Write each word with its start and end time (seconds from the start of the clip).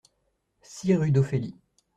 six 0.63 0.95
rue 0.95 1.11
d'Ophélie 1.11 1.59